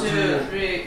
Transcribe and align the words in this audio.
two, 0.00 0.40
three. 0.50 0.86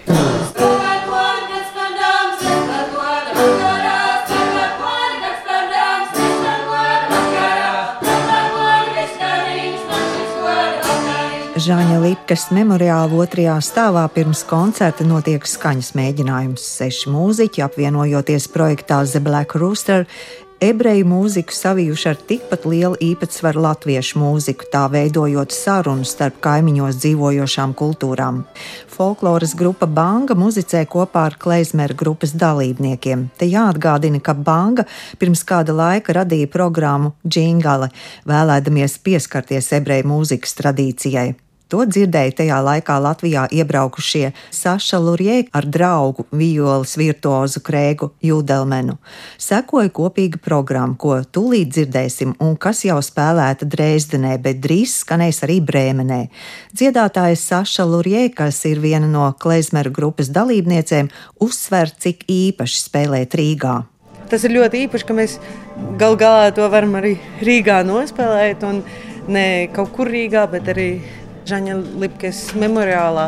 Žāņa 11.63 11.99
Lipkas 12.04 12.49
memoriāla 12.52 13.07
otrajā 13.23 13.54
stāvā 13.63 14.02
pirms 14.12 14.41
koncerta 14.44 15.05
notiek 15.07 15.45
skaņas 15.48 15.93
mēģinājums. 15.95 16.66
Seši 16.82 17.14
mūziķi 17.14 17.64
apvienojoties 17.64 18.50
projektā 18.52 18.98
The 19.07 19.21
Black 19.23 19.55
Rooster 19.55 20.04
ebreju 20.64 21.05
mūziku 21.07 21.54
savijuši 21.55 22.07
ar 22.11 22.20
tikpat 22.30 22.66
lielu 22.70 22.95
īpatsvaru 23.04 23.63
latviešu 23.66 24.21
mūziku, 24.21 24.68
tā 24.71 24.86
veidojot 24.93 25.52
sarunu 25.55 26.07
starp 26.07 26.39
kaimiņos 26.43 27.00
dzīvojošām 27.04 27.75
kultūrām. 27.77 28.43
Folkloras 28.94 29.55
grupa 29.59 29.89
Banga 29.89 30.38
muzicē 30.39 30.86
kopā 30.89 31.27
ar 31.30 31.38
Kleizmera 31.41 31.98
grupas 31.98 32.36
dalībniekiem. 32.39 33.27
Te 33.38 33.49
jāatgādina, 33.52 34.23
ka 34.23 34.34
Banga 34.34 34.88
pirms 35.20 35.44
kāda 35.48 35.76
laika 35.76 36.16
radīja 36.22 36.52
programmu 36.53 37.16
Džingale, 37.27 37.91
vēlēdamies 38.30 39.00
pieskarties 39.03 39.73
ebreju 39.80 40.11
mūzikas 40.16 40.61
tradīcijai. 40.61 41.34
To 41.73 41.88
dzirdēja 41.90 42.36
tajā 42.38 42.58
laikā 42.62 42.95
Latvijā 43.02 43.48
iebraukušie 43.50 44.27
Saša 44.54 45.00
Lurjē 45.02 45.40
ar 45.58 45.66
draugu 45.66 46.27
violas 46.30 46.91
virtuozu 47.00 47.64
Krēgu 47.66 48.12
Judelmenu. 48.22 49.00
Sekoja 49.41 49.90
kopīga 49.90 50.38
programma, 50.38 50.94
ko 51.02 51.16
tūlīt 51.26 51.72
dzirdēsim 51.73 52.36
un 52.45 52.52
kas 52.62 52.84
jau 52.86 53.00
spēlēta 53.02 53.66
Dresdenē, 53.66 54.36
bet 54.44 54.59
drīz 54.62 55.00
skanēs 55.00 55.41
arī 55.48 55.55
Brēmenē. 55.66 56.20
Dziedātāja 56.78 57.40
Saša 57.41 57.88
Lurjē, 57.90 58.28
kas 58.38 58.62
ir 58.70 58.78
viena 58.84 59.09
no 59.09 59.31
Kleizmeru 59.34 59.90
grupas 59.98 60.30
dalībniecēm, 60.30 61.09
uzsver, 61.42 61.90
cik 61.90 62.28
īpaši 62.30 62.84
spēlēt 62.84 63.34
Rīgā. 63.42 63.80
Tas 64.30 64.45
ir 64.45 64.53
ļoti 64.59 64.86
īpaši, 64.86 65.09
ka 65.09 65.17
mēs 65.17 65.40
gal 65.97 66.22
galā 66.22 66.53
to 66.53 66.69
varam 66.69 66.94
arī 67.02 67.16
Rīgā 67.42 67.81
nospēlēt. 67.90 68.62
Ne 69.23 69.47
kaut 69.73 69.90
kur 69.95 70.09
Rīgā, 70.12 70.45
bet 70.52 70.69
arī 70.69 70.88
Žaņa 71.44 71.75
Lipkes 71.99 72.38
memoriālā, 72.55 73.25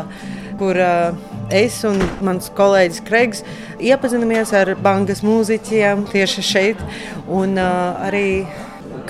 kur 0.56 0.78
uh, 0.80 1.16
es 1.52 1.82
un 1.84 2.00
mans 2.24 2.48
kolēģis 2.56 3.02
Kreigs 3.04 3.42
iepazināmies 3.76 4.54
ar 4.56 4.72
bankas 4.80 5.20
mūziķiem 5.26 6.06
tieši 6.12 6.44
šeit. 6.46 6.80
Un 7.28 7.58
uh, 7.60 7.98
arī 8.06 8.46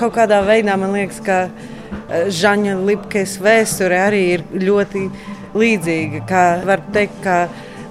kaut 0.01 0.17
kādā 0.19 0.43
veidā 0.47 0.75
man 0.81 0.97
liekas, 0.97 1.23
ka 1.23 1.39
uh, 1.47 2.27
Žaņa 2.27 2.81
Lipkes 2.89 3.37
vēsture 3.43 4.03
arī 4.09 4.25
ir 4.35 4.45
ļoti 4.67 5.07
līdzīga. 5.57 6.25
Kā 6.27 6.45
var 6.67 6.83
teikt, 6.95 7.23
ka 7.23 7.47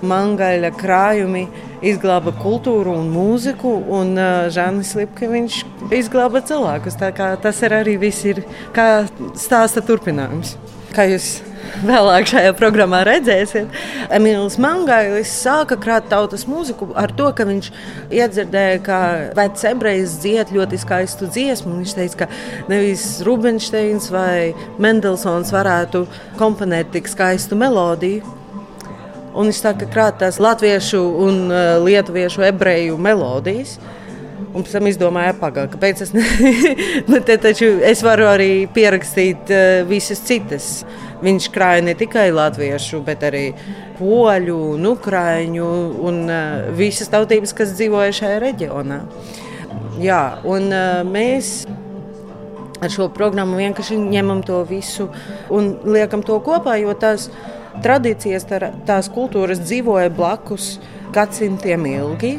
mangaļa 0.05 0.75
krājumi 0.75 1.47
izglāba 1.85 2.33
kultūru 2.35 2.93
un 2.99 3.07
mūziku, 3.13 3.71
un 3.95 4.17
uh, 4.19 4.51
Žanis 4.51 4.91
Lipke 4.99 5.31
viņš 5.31 5.63
izglāba 5.95 6.43
cilvēkus. 6.43 6.99
Tas 6.99 7.67
arī 7.71 7.95
viss 8.03 8.27
ir 8.27 8.43
kā 8.75 9.05
stāsta 9.39 9.83
turpinājums. 9.85 10.57
Kā 10.95 11.03
jūs 11.09 11.25
vēlāk 11.83 12.29
šajā 12.29 12.53
programmā 12.55 13.01
redzēsiet, 13.03 13.73
Emīls 14.15 14.55
Mangailis 14.61 15.33
sāka 15.41 15.75
krāt 15.81 16.07
tautas 16.11 16.45
mūziku 16.47 16.87
ar 16.95 17.11
to, 17.17 17.27
ka 17.35 17.43
viņš 17.49 17.67
iedzirdēja, 18.15 18.77
ka 18.85 18.99
vecs 19.35 19.65
ebrejs 19.67 20.15
dzied 20.23 20.53
ļoti 20.55 20.79
skaistu 20.79 21.27
dziesmu. 21.27 21.73
Viņš 21.81 21.95
teica, 21.97 22.21
ka 22.23 22.69
nevis 22.71 23.03
Rubinsteins 23.27 24.07
vai 24.13 24.53
Mendelsons 24.79 25.51
varētu 25.55 26.05
komponēt 26.39 26.93
tik 26.95 27.11
skaistu 27.11 27.59
melodiju. 27.59 28.23
Un 29.35 29.49
viņš 29.49 29.59
sāka 29.65 29.89
krāt 29.91 30.21
tās 30.21 30.39
latviešu 30.39 31.01
un 31.25 31.41
uh, 31.49 31.75
lietuviešu 31.83 32.47
ebreju 32.53 32.95
melodijas. 32.95 33.75
Un 34.55 34.63
pēc 34.63 34.75
tam 34.77 34.87
izdomāja, 34.87 35.33
pagaidi, 35.35 35.73
kāpēc 35.73 36.01
es, 36.05 36.13
ne... 36.15 36.23
te, 37.27 37.35
taču 37.43 37.67
es 37.83 38.03
varu 38.05 38.29
arī 38.31 38.51
pierakstīt 38.71 39.51
uh, 39.51 39.81
visas 39.89 40.23
citas. 40.23 40.69
Viņš 41.25 41.49
krāja 41.51 41.83
ne 41.83 41.95
tikai 41.97 42.29
latviešu, 42.35 43.01
bet 43.03 43.23
arī 43.27 43.49
poļu, 43.99 44.59
un 44.75 44.87
ukrāņu 44.93 45.71
un 46.07 46.21
uh, 46.29 46.69
visas 46.77 47.11
tautības, 47.11 47.55
kas 47.57 47.75
dzīvoja 47.75 48.15
šajā 48.15 48.39
reģionā. 48.45 49.01
Jā, 49.99 50.21
un 50.47 50.71
uh, 50.71 51.01
mēs 51.07 51.65
ar 52.83 52.91
šo 52.91 53.09
programmu 53.15 53.59
vienkārši 53.59 53.97
ņemam 53.99 54.43
to 54.45 54.61
visu 54.69 55.09
un 55.53 55.73
liekam 55.87 56.23
to 56.25 56.39
kopā, 56.43 56.77
jo 56.81 56.95
tās 56.99 57.29
tradīcijas, 57.83 58.47
tās 58.87 59.11
kultūras 59.11 59.61
dzīvoja 59.63 60.11
blakus 60.15 60.75
gadsimtiem 61.15 61.87
ilgi. 61.91 62.37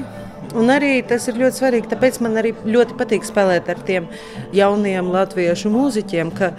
Un 0.57 0.73
arī 0.73 0.99
tas 1.07 1.27
ir 1.29 1.39
ļoti 1.41 1.61
svarīgi, 1.61 1.91
tāpēc 1.91 2.21
man 2.25 2.39
arī 2.41 2.55
ļoti 2.65 2.97
patīk 2.97 3.27
spēlēt 3.29 3.69
ar 3.73 3.81
tiem 3.87 4.09
jauniem 4.57 5.11
latviešu 5.13 5.73
mūziķiem. 5.75 6.33
Ka, 6.37 6.53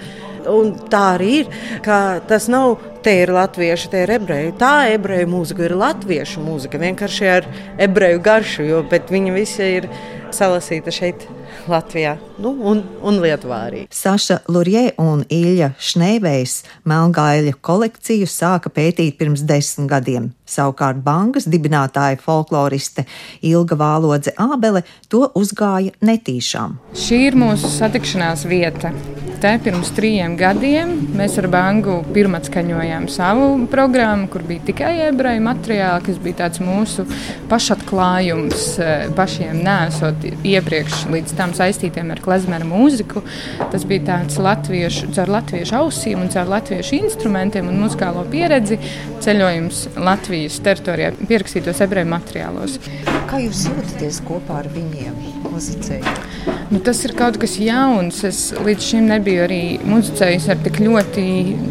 tā 0.92 1.04
arī 1.16 1.32
ir. 1.42 1.50
Tas 1.84 2.48
nav 2.52 2.78
te 3.04 3.14
ir 3.24 3.32
latvieši, 3.34 3.90
te 3.92 4.04
ir 4.06 4.14
ebreji. 4.18 4.54
Tā 4.60 4.90
ebreju 4.94 5.30
mūzika 5.32 5.66
ir 5.68 5.76
latviešu 5.80 6.44
mūzika, 6.46 6.80
vienkārši 6.82 7.30
ar 7.32 7.50
ebreju 7.88 8.22
garšu, 8.24 8.68
jo 8.68 8.84
viņa 8.88 9.36
visi 9.36 9.72
ir 9.80 9.90
salasīta 10.36 10.94
šeit. 10.94 11.28
Latvijā 11.68 12.16
nu, 12.40 12.54
un, 12.70 12.82
un 13.04 13.20
Lietuvā 13.24 13.60
arī. 13.68 13.84
Saša 13.92 14.40
Lurjē 14.52 14.94
un 15.02 15.24
Ilja 15.34 15.74
Šnēvējs 15.84 16.58
Melngāļa 16.88 17.56
kolekciju 17.66 18.28
sāka 18.32 18.72
pētīt 18.74 19.18
pirms 19.20 19.44
desmit 19.48 19.90
gadiem. 19.92 20.32
Savukārt 20.48 21.02
bankas 21.04 21.48
dibinātāja 21.52 22.20
folkloriste 22.24 23.08
Ilga 23.44 23.80
Vālodze 23.80 24.36
Ābele 24.40 24.86
to 25.12 25.26
uzgāja 25.36 25.96
netīšām. 26.00 26.78
Šī 26.96 27.26
ir 27.32 27.40
mūsu 27.40 27.72
satikšanās 27.80 28.48
vieta. 28.48 28.94
Te 29.38 29.52
pirms 29.62 29.92
trījiem 29.94 30.34
gadiem 30.34 30.94
mēs 31.14 31.36
ar 31.38 31.46
banku 31.54 32.00
pirmatskaņojām 32.10 33.04
savu 33.14 33.50
programmu, 33.70 34.26
kur 34.34 34.42
bija 34.48 34.64
tikai 34.72 34.94
ebreju 35.12 35.44
materiāli, 35.46 36.02
kas 36.08 36.18
bija 36.24 36.40
tāds 36.40 36.62
mūsu 36.64 37.06
pašatklājums, 37.52 38.64
eh, 38.82 39.04
pašiem 39.18 39.60
nesot 39.68 40.26
iepriekš 40.42 41.04
līdz 41.14 41.36
tam 41.38 41.54
saistītiem 41.54 42.10
ar 42.16 42.24
klezmera 42.26 42.66
mūziku. 42.66 43.22
Tas 43.60 43.86
bija 43.86 44.08
tāds 44.10 44.40
latviešu, 44.42 45.12
caur 45.14 45.30
latviešu 45.36 45.78
ausīm 45.84 46.26
un 46.26 46.34
caur 46.34 46.50
latviešu 46.56 46.98
instrumentiem 47.04 47.70
un 47.70 47.78
muzikālo 47.86 48.26
pieredzi 48.34 48.80
ceļojums 49.22 49.86
Latvijas 50.02 50.58
teritorijā 50.66 51.14
pierakstītos 51.30 51.86
ebreju 51.86 52.10
materiālos. 52.10 52.82
Kā 53.30 53.46
jūs 53.46 53.68
jūtaties 53.70 54.24
kopā 54.26 54.64
ar 54.64 54.74
viņiem 54.74 55.22
muzicējot? 55.52 56.37
Nu, 56.68 56.82
tas 56.84 57.00
ir 57.08 57.14
kaut 57.16 57.38
kas 57.40 57.54
jauns. 57.64 58.18
Es 58.28 58.40
līdz 58.52 58.84
šim 58.84 59.06
nebiju 59.08 59.44
arī 59.46 59.60
muzicējis 59.88 60.50
ar 60.52 60.60
tik 60.66 60.82
ļoti, 60.84 61.24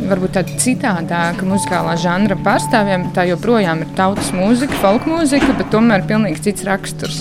varbūt 0.08 0.36
tādu 0.38 0.56
citādāku 0.62 1.48
muzikālā 1.50 1.98
žanra 2.00 2.38
pārstāvjiem. 2.46 3.10
Tā 3.16 3.26
joprojām 3.28 3.84
ir 3.84 3.90
tautas 3.98 4.32
mūzika, 4.32 4.80
folk 4.80 5.04
mūzika, 5.10 5.52
bet 5.58 5.68
tomēr 5.74 6.06
pilnīgi 6.08 6.46
cits 6.48 6.64
raksturs. 6.64 7.20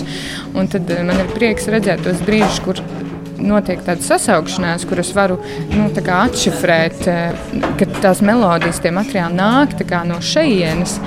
Un 0.56 0.72
tad 0.72 0.88
eh, 0.88 1.04
man 1.04 1.20
ir 1.20 1.28
prieks 1.36 1.68
redzēt 1.68 2.00
tos 2.06 2.24
brīžus, 2.24 2.62
kur 2.64 2.80
notiek 3.38 3.82
tāda 3.86 4.04
sasaukšanās, 4.04 4.86
kuras 4.88 5.12
varu 5.16 5.38
nu, 5.72 5.88
atšifrēt, 6.16 7.06
eh, 7.10 7.32
ka 7.78 7.88
tās 8.00 8.22
melodijas, 8.24 8.80
tie 8.82 8.92
materiāli 8.94 9.36
nāk 9.36 9.76
no 10.06 10.18
šejienes. 10.20 10.98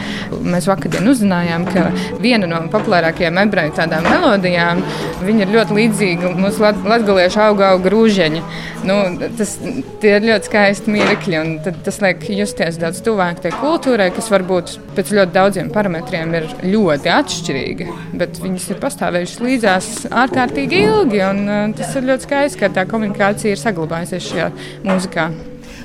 Mēs 0.43 0.67
vakardien 0.67 1.07
uzzinājām, 1.07 1.65
ka 1.73 1.91
viena 2.21 2.47
no 2.47 2.61
populārākajām 2.71 3.41
ebreju 3.43 3.75
tādām 3.77 4.03
melodijām 4.03 4.83
ir 5.27 5.47
ļoti 5.47 5.75
līdzīga 5.79 6.33
mūsu 6.35 6.63
latgaliešu 6.63 7.39
auga 7.49 7.73
auga 7.73 7.89
rūžeņa. 7.93 8.43
Nu, 8.87 8.95
tas 9.37 9.57
ir 9.61 10.23
ļoti 10.23 10.49
skaisti 10.49 10.93
mirkļi, 10.93 11.39
un 11.39 11.73
tas 11.83 11.99
liek 12.03 12.23
justies 12.31 12.77
daudz 12.79 13.01
tuvāk 13.03 13.41
tai 13.43 13.51
kultūrai, 13.51 14.09
kas 14.15 14.29
varbūt 14.31 14.77
pēc 14.95 15.11
ļoti 15.17 15.35
daudziem 15.35 15.71
parametriem 15.73 16.33
ir 16.39 16.47
ļoti 16.63 17.11
atšķirīga, 17.11 17.89
bet 18.21 18.39
viņas 18.43 18.69
ir 18.71 18.81
pastāvējušas 18.83 19.43
līdzās 19.43 19.89
ārkārtīgi 20.23 20.83
ilgi, 20.85 21.21
un 21.27 21.43
uh, 21.47 21.59
tas 21.75 21.95
ir 21.99 22.07
ļoti 22.07 22.18
skaisti, 22.25 22.59
ka 22.63 22.73
tā 22.73 22.87
komunikācija 22.89 23.55
ir 23.55 23.61
saglabājusies 23.61 24.27
šajā 24.31 24.49
mūzikā. 24.87 25.29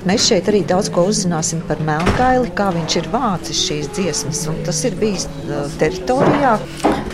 Mēs 0.05 0.27
šeit 0.29 0.49
arī 0.51 0.59
daudz 0.69 0.91
ko 0.93 1.07
uzzināsim 1.09 1.63
par 1.65 1.79
Melnkaili, 1.85 2.51
kā 2.57 2.67
viņš 2.75 2.97
ir 3.01 3.07
vācis 3.09 3.63
šīs 3.65 3.87
dziesmas. 3.97 4.43
Tas 4.67 4.83
ir 4.85 4.99
bijis 5.01 5.25
uh, 5.47 5.65
teritorijā. 5.81 6.59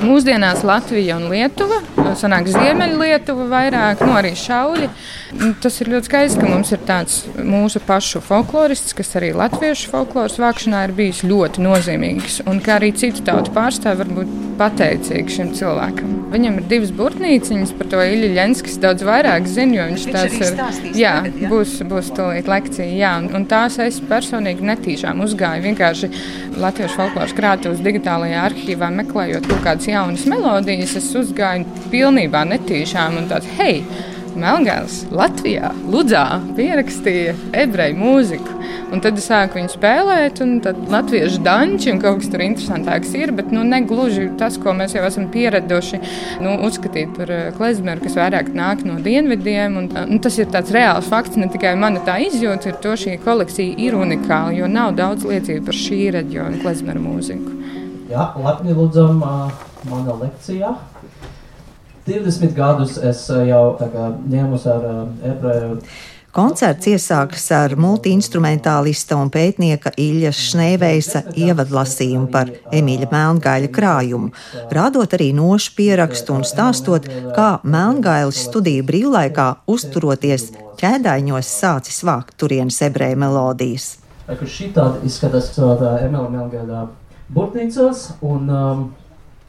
Mūsdienās 0.02 0.64
Latvija 0.67 1.20
un 1.20 1.28
Lietuva, 1.31 1.78
sanāk 2.19 2.50
Ziemeļlietuva 2.50 3.46
vairāk, 3.52 4.02
nu 4.02 4.17
arī 4.19 4.32
Šauļi. 4.38 4.90
Tas 5.62 5.76
ir 5.78 5.90
ļoti 5.92 6.08
skaisti, 6.08 6.40
ka 6.42 6.48
mums 6.50 6.72
ir 6.74 6.80
tāds 6.88 7.20
mūsu 7.38 7.80
pašu 7.86 8.22
folklorists, 8.24 8.94
kas 8.98 9.12
arī 9.20 9.30
latviešu 9.36 9.92
folkloras 9.92 10.40
vākšanā 10.42 10.82
ir 10.88 10.94
bijis 10.96 11.22
ļoti 11.26 11.62
nozīmīgs. 11.62 12.40
Un 12.50 12.58
kā 12.64 12.80
arī 12.80 12.90
citu 12.98 13.22
tautu 13.26 13.54
pārstāvji 13.54 14.00
var 14.02 14.10
būt 14.16 14.32
pateicīgi 14.60 15.36
šim 15.36 15.52
cilvēkam. 15.56 16.16
Viņam 16.34 16.58
ir 16.60 16.66
divas 16.70 16.90
burtnīciņas, 16.98 17.72
par 17.78 17.90
to 17.92 18.02
Ilja 18.04 18.30
Lenskis 18.36 18.76
daudz 18.82 19.06
vairāk 19.06 19.46
zina, 19.50 19.78
jo 19.78 19.86
viņš, 19.90 20.04
viņš 20.04 20.16
tāds 20.16 20.36
ir. 20.36 20.92
Jā, 20.98 21.14
tagad, 21.22 21.40
jā? 21.40 21.50
Būs, 21.52 21.74
būs 21.90 22.12
tūlīt 22.18 22.50
lekcija 22.50 22.90
jā, 22.90 23.14
un, 23.22 23.30
un 23.38 23.48
tās 23.50 23.78
es 23.82 24.02
personīgi 24.10 24.66
netīšām 24.66 25.24
uzgāju. 25.24 25.66
Vienkārši 25.70 26.12
Latvijas 26.60 26.96
folkloras 26.98 27.34
krātuves 27.38 27.82
digitālajā 27.86 28.46
arhīvā 28.50 28.92
meklējot 29.00 29.50
kaut 29.50 29.66
kādas 29.66 29.90
jaunas 29.90 30.26
melodijas, 30.30 30.96
es 31.00 31.10
uzgāju 31.22 31.86
pilnībā 31.94 32.44
netīšām 32.54 33.22
un 33.22 33.30
tāds, 33.30 33.50
hei! 33.58 33.84
Melngāls 34.38 35.02
Latvijā, 35.14 35.72
Ludzā 35.90 36.24
pierakstīja 36.56 37.34
ebreju 37.62 37.98
mūziku. 37.98 38.56
Un 38.90 39.02
tad 39.02 39.18
es 39.20 39.28
sāku 39.30 39.60
viņu 39.60 39.70
spēlēt, 39.70 40.40
un 40.42 40.56
tad 40.64 40.78
latviešu 40.90 41.42
danči 41.46 41.92
un 41.92 42.00
kaut 42.02 42.18
kas 42.20 42.30
tur 42.32 42.42
interesantāks 42.42 43.12
ir, 43.14 43.30
bet 43.36 43.52
nu, 43.54 43.62
ne 43.66 43.78
gluži 43.86 44.26
tas, 44.40 44.56
ko 44.58 44.74
mēs 44.74 44.96
jau 44.96 45.04
esam 45.06 45.28
pieraduši 45.30 46.00
nu, 46.42 46.56
uzskatīt 46.66 47.14
par 47.14 47.30
uh, 47.30 47.44
klezmeru, 47.54 48.02
kas 48.02 48.18
vairāk 48.18 48.50
nāk 48.56 48.82
no 48.88 48.98
dienvidiem. 49.04 49.78
Un, 49.78 49.88
uh, 49.94 50.08
nu, 50.10 50.18
tas 50.22 50.40
ir 50.42 50.50
tāds 50.50 50.74
reāls 50.74 51.10
fakts, 51.10 51.38
ne 51.38 51.46
tikai 51.52 51.76
mana 51.78 52.02
tā 52.06 52.18
izjūta, 52.26 52.72
ir 52.72 52.82
to 52.82 52.96
šī 52.98 53.16
kolekcija 53.22 53.78
ir 53.78 53.98
unikāla, 53.98 54.56
jo 54.58 54.70
nav 54.70 54.96
daudz 54.98 55.28
liecību 55.30 55.68
par 55.70 55.80
šī 55.84 56.00
reģiona 56.18 56.58
klezmeru 56.64 57.04
mūziku. 57.06 57.58
Jā, 58.10 58.32
lepni 58.42 58.74
lūdzam 58.74 59.22
uh, 59.22 59.66
manā 59.86 60.18
lekcijā. 60.24 60.74
20 62.06 62.55
gadus 62.56 62.97
es 62.97 63.26
uh, 63.31 63.43
jau 63.49 63.76
ņēmu 64.31 64.62
ar 64.73 64.88
uh, 64.88 65.05
ebreju 65.32 65.76
Koncerts 66.31 66.87
iesākas 66.87 67.49
ar 67.50 67.73
multiinstrumentālista 67.75 69.17
un 69.19 69.32
pētnieka 69.35 69.91
Ilja 69.99 70.31
Šneiveisa 70.31 71.25
ievadlasījumu 71.35 72.29
par 72.31 72.52
Emīļa 72.70 73.08
Melngaļa 73.11 73.70
krājumu, 73.75 74.29
rādot 74.70 75.17
arī 75.19 75.32
nošu 75.35 75.75
pierakstu 75.75 76.37
un 76.38 76.47
stāstot, 76.47 77.08
kā 77.35 77.49
Melngailis 77.67 78.44
studiju 78.47 78.87
brīvlaikā 78.87 79.49
uzturoties 79.75 80.52
ķēdaiņos 80.79 81.50
sācis 81.50 81.99
vākt 82.06 82.38
turienes 82.38 82.79
ebreju 82.87 83.19
melodijas. 83.25 83.97
Šī 84.31 84.70
tāda 84.76 85.02
izskatās 85.02 85.50
Emīļa 85.58 86.29
Melngaļa 86.37 86.87
burtnīcos, 87.35 88.06
un 88.23 88.55
um, 88.55 88.87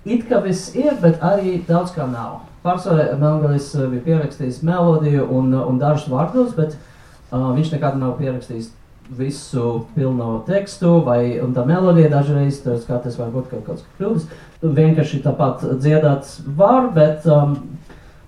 it 0.05 0.27
kā 0.29 0.41
viss 0.43 0.75
ir, 0.75 0.93
bet 1.01 1.21
arī 1.21 1.59
daudz 1.67 1.93
kā 1.95 2.07
nav. 2.09 2.41
Pārsvarā 2.65 3.15
Melngalis 3.17 3.71
eh, 3.75 3.87
bija 3.89 4.05
pierakstījis 4.05 4.61
melodiju 4.65 5.25
un, 5.33 5.53
eh, 5.53 5.65
un 5.65 5.79
dažus 5.81 6.09
vārdus, 6.11 6.53
bet 6.57 6.75
uh, 6.75 7.49
viņš 7.55 7.73
nekad 7.73 7.97
nav 7.97 8.17
pierakstījis 8.19 8.69
visu 9.17 9.87
pilno 9.95 10.43
tekstu, 10.47 10.99
vai 11.03 11.39
tā 11.55 11.65
melodija 11.67 12.11
dažreiz, 12.13 12.61
tas 12.63 12.85
tas 12.85 13.17
var 13.19 13.31
būt 13.33 13.49
kaut 13.51 13.65
kāds 13.65 13.87
kļūdas. 13.97 14.27
Vienkārši 14.61 15.23
tāpat 15.25 15.65
dziedāt 15.81 16.29
var, 16.45 16.91
bet, 16.95 17.25
um, 17.25 17.57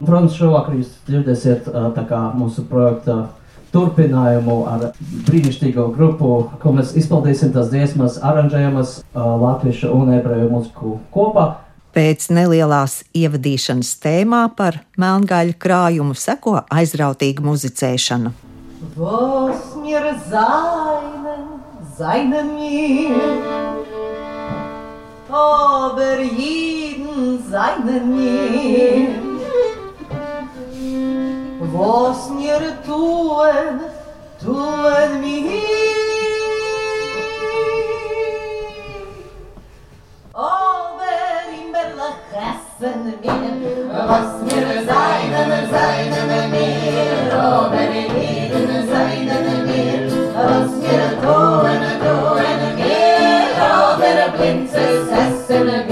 protams, 0.02 0.36
šovakar 0.36 0.76
jūs 0.76 0.92
dzirdēsiet 1.08 1.70
uh, 1.70 1.94
mūsu 2.36 2.66
projekta 2.68 3.30
turpinājumu 3.74 4.58
ar 4.70 4.88
brīnišķīgo 5.28 5.88
grupu, 5.96 6.32
ko 6.62 6.74
mēs 6.78 6.94
izpildīsim 7.00 7.54
tās 7.56 7.72
dziesmas, 7.74 8.20
aranžējumas 8.22 9.00
uh, 9.02 9.28
latviešu 9.42 9.92
un 9.94 10.14
ebreju 10.20 10.50
mūziku 10.52 10.98
kopā. 11.14 11.48
Pēc 11.94 12.32
nelielās 12.34 13.04
ievadīšanas 13.14 13.92
tēmā 14.02 14.48
par 14.58 14.80
melngaļu 14.98 15.54
krājumu 15.62 16.18
seko 16.18 16.64
aizrautīga 16.74 17.46
muzicēšana. 17.46 18.34
Seinen, 21.94 22.50
seinen 27.54 28.10
mir, 28.16 29.23
Was 31.74 32.30
mir 32.30 32.62
tun, 32.86 33.82
tun 34.40 35.22
mir. 35.22 35.64
Gessen 42.34 43.06
mir, 43.22 43.90
was 44.08 44.32
mir 44.44 44.70
seinen, 44.86 45.52
seinen 45.72 46.52
mir, 46.52 47.34
aber 47.34 47.90
jeden 47.92 48.88
seinen 48.92 49.46
mir, 49.66 50.02
was 50.36 50.72
mir 50.82 51.08
tun, 51.22 51.80
tun 52.04 52.46
mir, 52.76 53.54
aber 53.64 54.26
blinzes 54.36 55.08
essen 55.24 55.66
mir, 55.66 55.83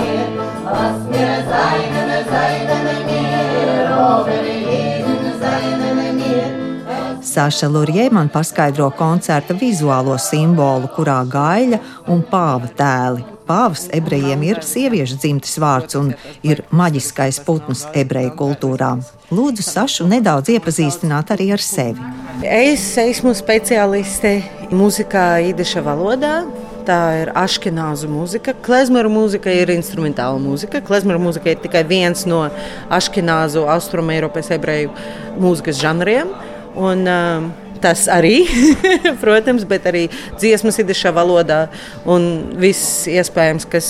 mir. 7.32 7.52
Saša 7.52 7.68
Lurjē 7.68 8.12
man 8.12 8.30
paskaidro 8.30 8.92
koncerta 8.92 9.54
vizuālo 9.54 10.18
simbolu, 10.20 10.88
kurā 10.96 11.24
gaļa 11.26 11.80
un 12.08 12.24
pāva 12.24 12.68
tēli 12.76 13.24
pāvs 13.52 13.90
ebrejiem 13.92 14.44
ir 14.48 14.62
sieviešu 14.64 15.18
dzimtes 15.20 15.58
vārds 15.60 15.98
un 16.00 16.14
ir 16.48 16.64
maģiskais 16.72 17.42
putns 17.46 17.86
ebreju 17.94 18.32
kultūrā. 18.40 18.94
Lūdzu, 19.32 19.66
Sašu 19.66 20.08
nedaudz 20.08 20.52
iepazīstināt 20.54 21.34
arī 21.36 21.52
ar 21.56 21.64
sevi. 21.64 22.00
Es 22.44 22.86
esmu 22.98 23.34
speciāliste 23.38 24.38
mūzikā 24.72 25.26
īdeša 25.52 25.84
valodā. 25.88 26.36
Tā 26.82 27.00
ir 27.22 27.30
aškenāzu 27.38 28.08
mūzika. 28.10 28.56
Klezmeru 28.66 29.12
mūzika 29.14 29.52
ir 29.54 29.70
instrumentāla 29.70 30.40
mūzika. 30.42 30.82
Klezmeru 30.82 31.20
mūzika 31.22 31.52
ir 31.52 31.60
tikai 31.62 31.84
viens 31.86 32.26
no 32.26 32.48
aškenāzu 32.90 33.68
austrumēropas 33.70 34.50
ebreju 34.58 34.90
mūzikas 35.38 35.78
žanriem. 35.84 36.34
Un, 36.80 37.06
uh, 37.08 37.52
Tas 37.82 38.04
arī, 38.14 38.44
protams, 39.24 39.64
bet 39.66 39.88
arī 39.90 40.04
dziesmas 40.38 40.78
šajā 40.78 41.14
valodā 41.18 41.64
un 42.06 42.28
viss 42.62 43.08
iespējams, 43.10 43.66
kas 43.66 43.88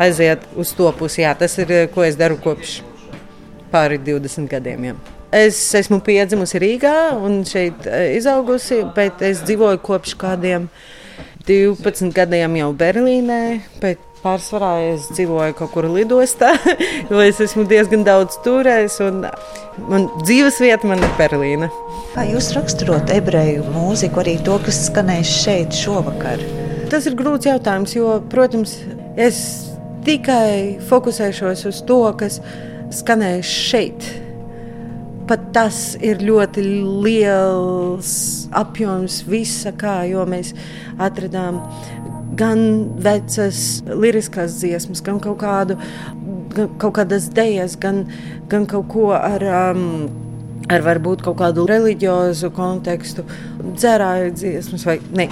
aiziet 0.00 0.42
uz 0.58 0.72
to 0.74 0.90
pusi. 0.98 1.22
Jā, 1.22 1.36
tas 1.38 1.54
ir, 1.62 1.70
ko 1.94 2.02
es 2.02 2.18
daru 2.18 2.40
kopš 2.42 2.80
pāri 3.70 4.00
20 4.02 4.50
gadiem. 4.50 4.90
Jā. 4.90 4.96
Es 5.30 5.60
esmu 5.78 6.00
piedzimusi 6.02 6.58
Rīgā 6.58 6.94
un 7.22 7.44
šeit 7.46 7.86
eh, 7.86 8.16
izaugusi, 8.18 8.80
bet 8.96 9.22
es 9.22 9.44
dzīvoju 9.46 9.78
kopš 9.86 10.16
kādiem 10.18 10.66
12 11.48 12.12
gadiem 12.14 12.56
jau 12.60 12.70
Berlīnē. 12.76 13.42
Pārsvarā 14.20 14.74
es 14.90 15.06
dzīvoju 15.14 15.54
kaut 15.56 15.70
kur 15.72 15.86
lidostā, 15.88 16.50
jo 17.10 17.22
es 17.24 17.38
esmu 17.40 17.64
diezgan 17.68 18.02
daudz 18.04 18.36
turējis. 18.44 18.98
Man 19.88 20.10
dzīves 20.20 20.60
vieta 20.60 20.90
man 20.90 21.00
ir 21.00 21.14
Berlīna. 21.16 21.70
Kā 22.12 22.26
jūs 22.28 22.50
raksturot 22.56 23.12
ebreju 23.14 23.64
mūziku, 23.72 24.20
arī 24.20 24.36
to, 24.44 24.58
kas 24.66 24.82
skanēs 24.90 25.32
šeit 25.46 25.76
šovakar? 25.76 26.42
Tas 26.92 27.08
ir 27.08 27.16
grūts 27.16 27.48
jautājums, 27.48 27.96
jo, 27.96 28.18
protams, 28.28 28.76
es 29.16 29.40
tikai 30.04 30.80
fokusēšos 30.90 31.64
uz 31.70 31.80
to, 31.88 32.02
kas 32.20 32.42
skanēs 32.92 33.48
šeit. 33.70 34.10
Pat 35.30 35.42
tas 35.54 35.76
ir 36.02 36.24
ļoti 36.26 36.64
liels 37.04 38.12
apjoms, 38.58 39.20
visa 39.30 39.70
kā, 39.78 40.00
jo 40.10 40.24
mēs 40.26 40.50
atradām 40.98 41.60
gan 42.40 42.64
vecas 42.98 43.60
liriskās 43.86 44.56
dziesmas, 44.58 45.04
gan 45.06 45.20
kaut, 45.22 45.38
kādu, 45.44 45.76
gan 46.56 46.72
kaut 46.82 46.96
kādas 46.98 47.28
dejas, 47.36 47.78
gan, 47.78 48.02
gan 48.50 48.66
kaut 48.70 48.90
ko 48.90 49.12
ar. 49.14 49.46
Um, 49.70 50.10
ar 50.70 50.84
varbūt 50.86 51.24
kaut 51.26 51.40
kādu 51.40 51.64
reliģiozu 51.66 52.52
kontekstu, 52.54 53.24
dzērāju 53.72 54.34
dziesmas 54.38 54.86
vai 54.86 55.00
ne. 55.18 55.26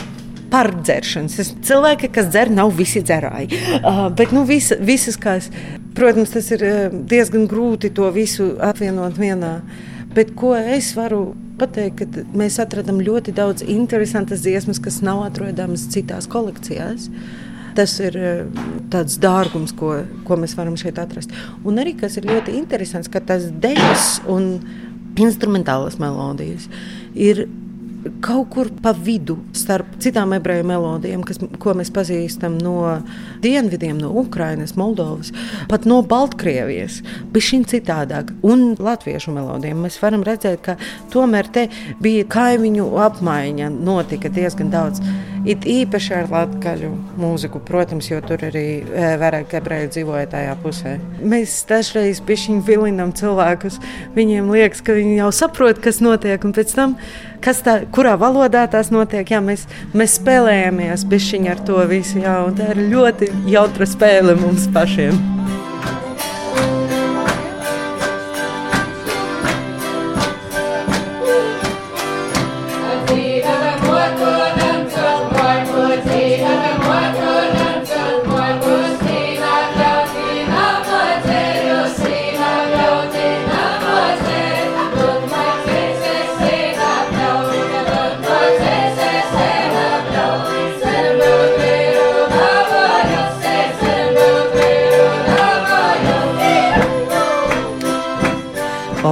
Pārdzeršanas. 0.52 1.52
Cilvēki, 1.66 2.08
kas 2.12 2.30
dzer, 2.32 2.50
nav 2.54 2.72
visi 2.76 3.02
dzerāji. 3.04 3.58
Uh, 3.78 4.06
bet 4.16 4.32
nu, 4.32 4.46
visa, 4.48 4.78
visas, 4.80 5.18
kas, 5.20 5.50
protams, 5.96 6.32
tas 6.32 6.48
ir 6.56 6.64
uh, 6.64 6.78
diezgan 7.10 7.44
grūti 7.50 7.92
to 7.94 8.08
visu 8.14 8.54
apvienot 8.64 9.20
vienā. 9.20 9.58
Bet 10.16 10.32
ko 10.38 10.54
es 10.56 10.94
varu 10.96 11.34
pateikt, 11.60 12.00
ka 12.00 12.24
mēs 12.38 12.56
atradām 12.62 13.02
ļoti 13.04 13.34
daudz 13.36 13.66
interesantas 13.66 14.40
dziesmas, 14.46 14.80
kas 14.80 15.02
nav 15.04 15.26
atrodamas 15.26 15.84
citās 15.92 16.30
kolekcijās. 16.30 17.10
Tas 17.76 17.98
ir 18.00 18.16
uh, 18.16 18.64
tāds 18.90 19.20
dārgums, 19.20 19.76
ko, 19.76 19.98
ko 20.24 20.40
mēs 20.40 20.56
varam 20.56 20.80
šeit 20.80 20.98
atrast. 21.02 21.34
Un 21.68 21.82
arī 21.82 21.92
kas 22.00 22.16
ir 22.16 22.30
ļoti 22.30 22.56
interesants, 22.56 23.12
ka 23.12 23.20
tas 23.20 23.50
dejas 23.52 24.16
un 24.26 24.54
instrumentālas 25.18 25.98
melodijas 26.00 26.68
ir 27.18 27.48
kaut 28.24 28.50
kur 28.54 28.70
pa 28.82 28.92
vidu 28.92 29.38
starp 29.56 29.98
citām 30.02 30.34
ebreju 30.36 30.66
melodijām, 30.68 31.22
kas, 31.26 31.40
ko 31.62 31.74
mēs 31.78 31.90
pazīstam 31.94 32.58
no 32.62 32.74
dienvidiem, 33.44 33.98
no 34.00 34.10
Ukrainas, 34.22 34.74
Moldovas, 34.78 35.32
pat 35.70 35.86
no 35.88 36.00
Baltkrievijas, 36.02 37.00
bija 37.32 37.48
šī 37.50 37.62
citādāk. 37.74 38.34
Un 38.46 38.72
latviešu 38.78 39.34
melodijām 39.36 39.82
mēs 39.86 39.98
varam 40.02 40.24
redzēt, 40.26 40.62
ka 40.64 40.76
tomēr 41.14 41.50
te 41.52 41.68
bija 42.02 42.26
kaimiņu 42.30 42.90
apmaiņa, 43.08 43.72
notika 43.78 44.32
diezgan 44.32 44.72
daudz. 44.74 45.02
It 45.46 45.66
īpaši 45.68 46.14
ar 46.16 46.28
latgaļu 46.32 46.90
mūziku, 47.20 47.60
protams, 47.64 48.08
jo 48.10 48.18
tur 48.24 48.42
arī 48.48 48.64
e, 48.82 49.06
vairāk 49.20 49.54
ebreju 49.60 49.92
dzīvoja 49.94 50.26
tajā 50.32 50.56
pusē. 50.62 50.96
Mēs 51.22 51.54
dažreiz 51.68 52.22
bišķiņ 52.26 52.60
vilinam 52.66 53.14
cilvēkus. 53.16 53.78
Viņiem 54.18 54.50
liekas, 54.54 54.82
ka 54.84 54.98
viņi 54.98 55.18
jau 55.20 55.30
saprot, 55.34 55.80
kas 55.84 56.02
notiek, 56.04 56.42
un 56.44 56.54
pēc 56.56 56.74
tam, 56.74 56.98
tā, 57.44 57.78
kurā 57.94 58.16
valodā 58.20 58.66
tās 58.70 58.92
notiek, 58.94 59.30
jā, 59.30 59.42
mēs, 59.44 59.68
mēs 59.94 60.18
spēlējamies 60.18 61.06
bišķiņ 61.08 61.50
ar 61.54 61.66
to 61.70 61.82
visu, 61.90 62.22
jā, 62.24 62.38
tā 62.58 62.72
ir 62.74 62.86
ļoti 62.92 63.32
jautra 63.54 63.88
spēle 63.88 64.38
mums 64.42 64.70
pašiem. 64.74 65.37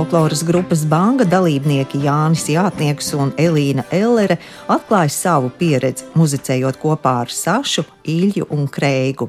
Folkloras 0.06 0.44
grupas 0.46 0.84
Banga 0.86 1.25
dalībnieki 1.26 1.98
Jānis 2.04 2.44
Jātnieks 2.46 3.08
un 3.18 3.32
Elīna 3.42 3.82
Ellere 3.90 4.36
atklāja 4.70 5.10
savu 5.10 5.48
pieredzi 5.58 6.06
muzicējot 6.14 6.78
kopā 6.78 7.16
ar 7.25 7.32
Sašu, 7.34 7.82
Ilju 8.06 8.46
un 8.54 8.68
Kreigu. 8.70 9.26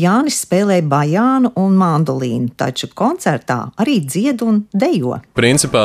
Jānis 0.00 0.38
spēlē 0.46 0.78
bajānu 0.88 1.50
un 1.60 1.76
mandolīnu, 1.76 2.54
taču 2.56 2.88
koncertā 2.96 3.58
arī 3.76 3.98
dzied 4.00 4.46
un 4.48 4.62
dejo. 4.72 5.18
Principā 5.36 5.84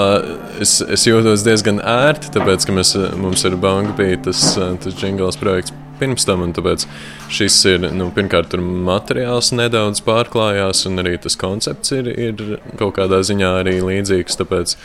es, 0.63 0.77
es 0.87 1.03
jūtos 1.03 1.43
diezgan 1.43 1.83
ērti, 1.83 2.31
tāpēc, 2.37 2.63
ka 2.63 2.79
mēs, 2.79 2.95
mums 3.19 3.43
ir 3.43 3.59
banka 3.59 3.97
bija 3.99 4.23
tas, 4.29 4.53
tas 4.55 5.03
jingls 5.03 5.35
projekts 5.41 5.75
pirms 5.99 6.25
tam. 6.27 6.43
Tāpēc 6.53 6.85
šis 7.33 7.59
ir 7.71 7.87
nu, 7.95 8.09
pirmkārt, 8.15 8.49
tur 8.51 8.63
materiāls 8.63 9.53
nedaudz 9.55 10.03
pārklājās, 10.05 10.83
un 10.89 11.03
arī 11.03 11.15
tas 11.23 11.37
koncepts 11.39 11.93
ir, 11.95 12.09
ir 12.11 12.43
kaut 12.79 12.97
kādā 12.97 13.21
ziņā 13.25 13.53
arī 13.61 13.77
līdzīgs. 13.83 14.39
Tāpēc, 14.41 14.75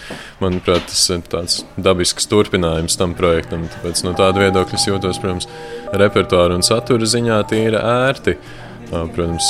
manuprāt, 0.45 0.87
tas 0.93 1.05
ir 1.15 1.25
tāds 1.33 1.63
dabisks 1.81 2.31
turpinājums 2.31 2.99
tam 3.01 3.17
projektam. 3.19 3.67
Tāpēc 3.75 4.05
no 4.07 4.15
tāda 4.19 4.47
viedokļa 4.47 4.85
jūtos, 4.93 5.21
protams, 5.23 5.51
repertuāra 5.93 6.59
un 6.59 6.67
satura 6.67 7.09
ziņā 7.09 7.43
tīri 7.51 7.79
ērti. 7.81 8.39
Protams, 8.89 9.49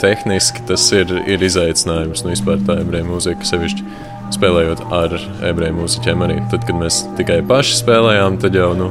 tehniski 0.00 0.62
tas 0.68 0.86
ir, 0.96 1.10
ir 1.28 1.42
izaicinājums 1.44 2.22
nu, 2.24 2.32
vispār 2.32 2.62
tā 2.64 2.78
ebreju 2.80 3.10
mūzika 3.10 3.44
sevišķi 3.44 3.84
spēlējot 4.34 4.84
ar 4.92 5.14
ebreju 5.48 5.76
mūziķiem 5.78 6.24
arī. 6.24 6.38
Tad, 6.52 6.64
kad 6.68 6.78
mēs 6.80 7.02
tikai 7.18 7.40
paši 7.48 7.78
spēlējām, 7.82 8.38
tad 8.42 8.56
jau 8.56 8.70
nu, 8.78 8.90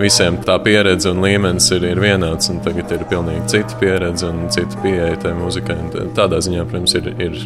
visiem 0.00 0.38
tā 0.44 0.56
pieredze 0.62 1.12
un 1.12 1.22
līmenis 1.24 1.68
ir, 1.76 1.84
ir 1.92 2.00
vienāds. 2.02 2.50
Tagad 2.64 2.92
ir 2.94 3.04
pilnīgi 3.10 3.44
cita 3.52 3.78
pieredze 3.80 4.30
un 4.30 4.48
cita 4.54 4.80
pieeja 4.82 5.14
tai 5.22 5.34
muzikai. 5.38 5.78
Tādā 6.16 6.40
ziņā, 6.44 6.66
protams, 6.70 6.96
ir, 6.98 7.12
ir 7.22 7.38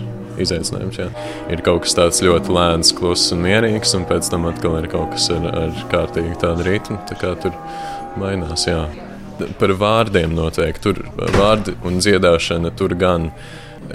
izaicinājums. 0.42 1.00
Jā. 1.00 1.08
Ir 1.52 1.62
kaut 1.66 1.84
kas 1.84 1.96
tāds 1.98 2.22
ļoti 2.24 2.54
lēns, 2.54 2.94
kluss 2.96 3.34
un 3.34 3.44
mierīgs, 3.46 3.94
un 3.98 4.06
pēc 4.08 4.30
tam 4.32 4.48
atkal 4.50 4.78
ir 4.80 4.88
kaut 4.92 5.12
kas 5.14 5.28
ar, 5.34 5.48
ar 5.64 5.84
kārtīgi 5.92 6.38
tādu 6.42 6.66
ritmu. 6.68 6.98
Tā 7.10 7.18
kā 7.20 7.34
tur 7.42 7.54
mainās. 8.20 8.68
Jā. 8.68 8.84
Par 9.60 9.74
vārdiem 9.78 10.34
noteikti 10.34 10.82
tur 10.88 11.02
vārdi 11.36 11.76
un 11.86 12.00
dziedāšana 12.02 12.74
tur 12.78 12.96
gan. 12.98 13.32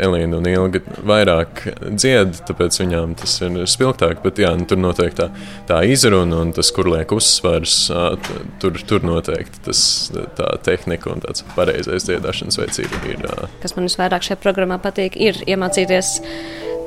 Elīna 0.04 0.40
un 0.40 0.48
Ilga 0.50 0.82
vairāk 1.06 1.64
dzied, 1.94 2.40
tāpēc 2.48 2.80
viņām 2.82 3.16
tas 3.20 3.36
ir 3.46 3.58
spilgtāk. 3.70 4.22
Bet 4.26 4.42
jā, 4.42 4.54
nu, 4.58 4.68
tur 4.70 4.80
noteikti 4.82 5.20
tā, 5.22 5.28
tā 5.70 5.82
izruna 5.90 6.42
un 6.44 6.54
tas, 6.56 6.72
kur 6.76 6.90
liek 6.92 7.14
uzsvars, 7.16 7.78
tur, 8.64 8.80
tur 8.90 9.06
noteikti 9.06 9.64
tas, 9.68 9.84
tā 10.40 10.50
tehnika 10.66 11.12
un 11.14 11.24
tāds 11.26 11.46
pareizais 11.58 12.08
dziedāšanas 12.10 12.60
veids 12.62 12.84
ir. 12.84 12.98
Kas 13.64 13.78
man 13.78 13.90
visvairāk 13.90 14.26
šajā 14.26 14.40
programmā 14.42 14.80
patīk, 14.82 15.18
ir 15.20 15.40
iemācīties 15.50 16.16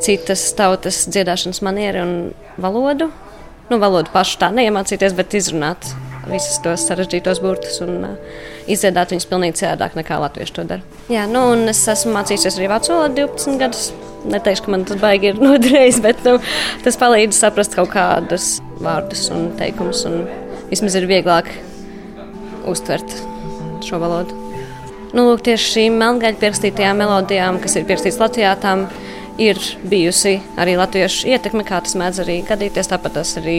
citas 0.04 0.42
tautas 0.56 1.04
dziedāšanas 1.10 1.62
manieri 1.64 2.02
un 2.02 2.16
valodu. 2.60 3.10
Nu, 3.70 3.80
valodu 3.82 4.12
pašu 4.14 4.38
tā 4.42 4.52
neiemācīties, 4.54 5.16
bet 5.18 5.34
izrunāt 5.34 5.88
visus 6.30 6.58
tos 6.64 6.84
sarežģītos 6.88 7.40
burtus 7.42 7.78
un 7.84 8.02
uh, 8.06 8.40
izdziedāt 8.70 9.14
viņus 9.14 9.28
pilnīgi 9.30 9.60
citādāk 9.62 9.96
nekā 9.98 10.18
latvieši 10.22 10.56
to 10.56 10.64
dara. 10.72 10.98
Jā, 11.12 11.26
nu, 11.30 11.42
un 11.54 11.70
es 11.72 11.82
esmu 11.92 12.14
mācījusies 12.16 12.58
arī 12.58 12.70
vācu 12.72 12.94
valodu 12.94 13.26
12 13.26 13.60
gadus. 13.62 13.88
Neteikšu, 14.26 14.64
ka 14.66 14.72
man 14.74 14.86
tas 14.88 14.98
baigi 14.98 15.30
ir 15.30 15.40
noderējis, 15.46 16.00
bet 16.04 16.24
nu, 16.26 16.38
tas 16.84 16.98
palīdz 17.00 17.38
saprast 17.38 17.76
kaut 17.78 17.92
kādus 17.94 18.56
vārdus 18.82 19.28
un 19.34 19.52
teikumus. 19.60 20.02
Un 20.08 20.26
vismaz 20.72 20.98
ir 20.98 21.08
vieglāk 21.10 21.52
uztvert 22.66 23.18
šo 23.86 24.02
valodu. 24.02 24.42
Nu, 25.14 25.28
lūk, 25.28 25.44
tieši 25.46 25.68
šīm 25.76 26.00
melngaļu 26.00 26.40
pierakstītajām 26.42 26.98
melodijām, 27.00 27.60
kas 27.62 27.78
ir 27.78 27.86
pierakstītas 27.88 28.18
Latvijā, 28.20 28.56
tām 28.60 28.88
ir 28.90 29.04
bijusi 29.36 30.38
arī 30.60 30.76
latviešu 30.80 31.28
ietekme, 31.32 31.64
kā 31.66 31.80
tas 31.84 31.96
mēdz 31.98 32.22
arī 32.24 32.40
gadīties. 32.48 32.88
Tāpat 32.90 33.18
tas 33.18 33.36
arī 33.40 33.58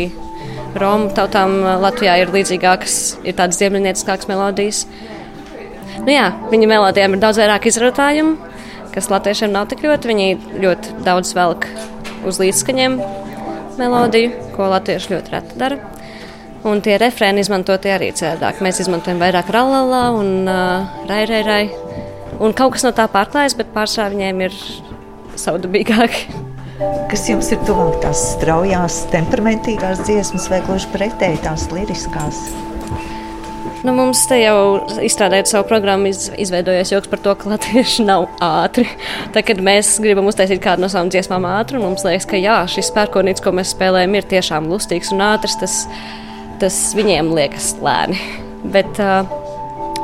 Romu 0.77 1.09
tautām 1.15 1.59
Latvijā 1.81 2.17
ir 2.21 2.31
līdzīgākas, 2.33 2.97
ir 3.25 3.37
tādas 3.37 3.59
ziemeļnieciskākas 3.61 4.29
melodijas. 4.29 4.83
Nu 6.03 6.13
jā, 6.13 6.27
viņa 6.51 6.69
melodijām 6.69 7.15
ir 7.15 7.21
daudz 7.23 7.39
vairāk 7.41 7.65
izrotājumu, 7.69 8.35
kas 8.93 9.09
latviešiem 9.11 9.53
nav 9.53 9.69
tik 9.71 9.81
ļoti. 9.85 10.11
Viņi 10.11 10.27
ļoti 10.63 10.97
daudz 11.05 11.33
velk 11.37 11.69
uz 12.27 12.41
līdzskaņiem 12.41 12.97
melodiju, 13.77 14.33
ko 14.55 14.69
latvieši 14.73 15.13
ļoti 15.15 15.33
reti 15.33 15.61
dara. 15.61 15.79
Un 16.67 16.81
tie 16.83 16.97
refrēni 16.99 17.41
izmantotie 17.43 17.93
arī 17.93 18.09
cēlāk. 18.17 18.59
Mēs 18.65 18.81
izmantojam 18.83 19.21
vairāk 19.21 19.49
rallā 19.53 20.07
un 20.17 20.49
uh, 20.49 20.89
rairairai. 21.09 21.69
Un 22.43 22.53
kaut 22.57 22.75
kas 22.75 22.85
no 22.85 22.91
tā 22.97 23.07
pārklājas, 23.09 23.55
bet 23.57 23.71
pārsvarā 23.73 24.11
viņiem 24.13 24.41
ir 24.45 24.57
savdabīgāki. 25.41 26.45
Kas 27.09 27.23
jums 27.25 27.49
ir 27.49 27.61
tuvāk 27.65 28.01
tās 28.03 28.19
straujās, 28.35 29.01
temperamentīgās 29.13 30.03
dziesmas 30.05 30.45
vai 30.51 30.61
gluži 30.67 30.89
pretēji 30.93 31.41
tās 31.45 31.65
liriskās? 31.73 32.41
Nu, 33.85 33.93
mums 33.95 34.23
te 34.29 34.39
jau 34.41 34.83
izstrādājot 35.05 35.49
savu 35.49 35.67
programmu, 35.69 36.09
iz, 36.11 36.27
izveidojies 36.37 36.91
joks 36.91 37.09
par 37.11 37.21
to, 37.23 37.33
ka 37.39 37.51
latvieši 37.53 38.05
nav 38.07 38.27
ātri. 38.43 38.87
Tad, 39.33 39.43
kad 39.47 39.61
mēs 39.63 39.95
gribam 40.03 40.29
uztaisīt 40.29 40.61
kādu 40.63 40.83
no 40.83 40.89
savām 40.91 41.11
dziesmām 41.13 41.45
ātru, 41.49 41.81
mums 41.83 42.05
liekas, 42.05 42.27
ka 42.29 42.41
jā, 42.41 42.59
šis 42.73 42.91
pērkonīts, 42.97 43.43
ko 43.45 43.53
mēs 43.57 43.73
spēlējam, 43.75 44.17
ir 44.17 44.29
tiešām 44.33 44.69
lustīgs 44.71 45.13
un 45.15 45.23
ātrs. 45.29 45.57
Tas, 45.61 45.79
tas 46.61 46.79
viņiem 46.97 47.31
liekas 47.37 47.75
lēni. 47.85 48.17
Bet, 48.73 48.97
uh, 48.97 49.36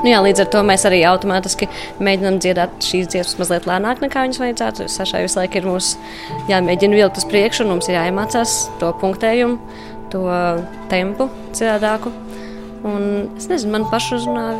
Nu, 0.03 0.09
jā, 0.11 0.17
līdz 0.19 0.41
ar 0.43 0.47
to 0.51 0.61
mēs 0.67 0.83
arī 0.83 0.97
automātiski 1.07 1.69
mēģinām 2.03 2.41
dziedāt 2.43 2.83
šīs 2.83 3.07
dziesmas 3.13 3.37
mazliet 3.39 3.67
lēnāk 3.69 4.01
nekā 4.03 4.25
viņas 4.25 4.41
vajadzētu. 4.41 4.87
Sašai 4.91 5.21
visu 5.23 5.39
laiku 5.39 5.61
ir 5.61 5.67
mums 5.69 5.93
jāmēģina 6.49 6.99
vilkt 6.99 7.21
uz 7.21 7.27
priekšu, 7.31 7.63
un 7.63 7.71
mums 7.71 7.87
ir 7.87 7.95
jāiemācās 7.95 8.57
to 8.81 8.91
punktējumu, 8.99 9.79
to 10.11 10.25
tempu 10.91 11.29
citādāku. 11.55 12.11
Un 12.83 13.05
es 13.39 13.47
nezinu, 13.47 13.77
man 13.77 13.87
pašu 13.93 14.19
uzrunāja. 14.19 14.59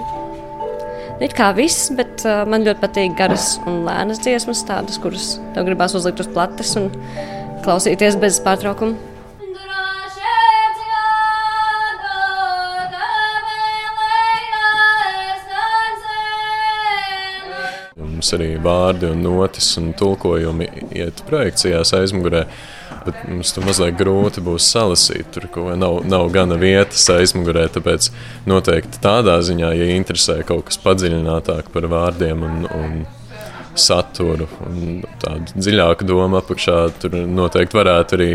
It 1.19 1.35
kā 1.35 1.51
viss, 1.55 1.91
bet 1.91 2.23
uh, 2.23 2.45
man 2.47 2.63
ļoti 2.63 2.79
patīk 2.79 3.19
garas 3.19 3.57
un 3.67 3.83
lēnas 3.83 4.23
dziesmas, 4.23 4.63
tādas, 4.67 4.95
kuras 5.03 5.33
tev 5.57 5.67
gribās 5.67 5.95
uzlikt 5.99 6.23
uz 6.23 6.31
plates 6.31 6.71
un 6.79 6.87
klausīties 7.67 8.15
bez 8.23 8.39
pārtraukuma. 8.47 9.12
Mums 18.23 18.37
arī 18.37 18.53
vārdi 18.63 19.09
un 19.11 19.19
notis 19.19 19.65
un 19.81 19.89
tulkojumi 19.99 20.63
iet 20.95 21.17
projekcijās 21.27 21.89
aizmugurē. 21.97 22.45
Bet 23.03 23.25
mums 23.27 23.49
tur 23.51 23.65
mazliet 23.67 23.97
grūti 23.99 24.39
būs 24.45 24.63
salasīt. 24.71 25.27
Tur 25.35 25.49
nav, 25.75 25.97
nav 26.07 26.29
gana 26.31 26.55
vietas 26.55 27.03
aizmugurē. 27.11 27.65
Tāpēc 27.75 28.07
noteikti 28.47 29.01
tādā 29.03 29.35
ziņā, 29.43 29.73
ja 29.75 29.89
interesē 29.91 30.37
kaut 30.47 30.69
kas 30.69 30.79
padziļinātāk 30.85 31.67
par 31.75 31.89
vārdiem 31.91 32.47
un, 32.47 32.63
un 32.71 32.95
saturu 33.75 34.47
un 34.63 35.03
tādu 35.19 35.57
dziļāku 35.57 36.07
domu 36.07 36.39
apakšā, 36.39 36.79
tur 37.03 37.19
noteikti 37.27 37.81
varētu 37.81 38.19
arī 38.21 38.29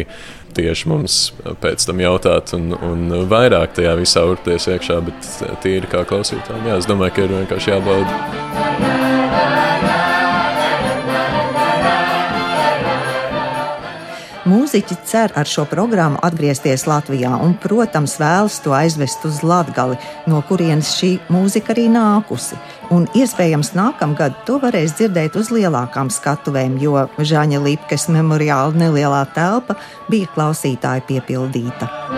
tieši 0.59 0.93
mums 0.93 1.21
pēc 1.65 1.89
tam 1.89 2.05
jautāt 2.05 2.53
un, 2.59 2.75
un 2.77 3.25
vairāk 3.33 3.73
tajā 3.81 3.97
visā 4.03 4.29
urpties 4.29 4.69
iekšā. 4.69 5.01
Bet 5.09 5.33
tīri 5.65 5.89
kā 5.89 6.05
klausītājiem, 6.13 6.75
jā, 6.75 6.79
es 6.83 6.93
domāju, 6.93 7.17
ka 7.17 7.25
ir 7.25 7.39
vienkārši 7.39 7.73
jābauda. 7.73 8.99
Mūziķi 14.69 14.97
cer 15.09 15.33
ar 15.41 15.49
šo 15.49 15.63
programmu 15.65 16.19
atgriezties 16.27 16.83
Latvijā 16.85 17.31
un, 17.41 17.55
protams, 17.57 18.19
vēlas 18.21 18.59
to 18.61 18.75
aizvest 18.77 19.25
uz 19.25 19.39
Latgali, 19.41 19.97
no 20.29 20.43
kurienes 20.45 20.91
šī 20.99 21.15
mūzika 21.33 21.73
arī 21.73 21.87
nākusi. 21.95 22.61
Un 22.93 23.09
iespējams 23.17 23.73
nākamgad 23.79 24.45
to 24.45 24.59
varēs 24.61 24.99
dzirdēt 25.01 25.41
uz 25.41 25.49
lielākām 25.57 26.13
skatuvēm, 26.13 26.77
jo 26.85 27.09
Žaņa 27.17 27.65
Lipkes 27.65 28.11
memoriāla 28.13 28.77
nelielā 28.77 29.25
telpa 29.33 29.81
bija 30.13 30.29
klausītāja 30.37 31.09
piepildīta. 31.09 32.18